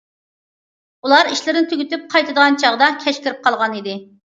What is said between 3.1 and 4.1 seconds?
كىرىپ قالغانىدى.